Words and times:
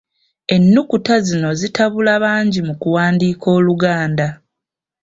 Ennukuta 0.55 1.15
zino 1.27 1.49
zitabula 1.59 2.13
bangi 2.23 2.59
mu 2.67 2.73
kuwandiika 2.81 3.47
Oluganda 3.57 4.27